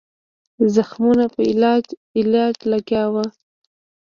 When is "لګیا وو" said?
2.71-3.25